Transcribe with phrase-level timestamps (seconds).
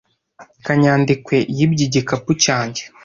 [0.65, 2.81] kanyandekwe yibye igikapu cyanjye.